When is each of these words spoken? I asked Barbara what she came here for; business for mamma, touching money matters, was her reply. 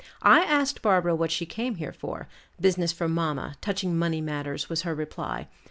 I 0.23 0.39
asked 0.39 0.81
Barbara 0.81 1.13
what 1.15 1.29
she 1.29 1.45
came 1.45 1.75
here 1.75 1.93
for; 1.93 2.27
business 2.59 2.91
for 2.91 3.07
mamma, 3.07 3.57
touching 3.61 3.95
money 3.95 4.19
matters, 4.19 4.67
was 4.67 4.81
her 4.81 4.95
reply. 4.95 5.47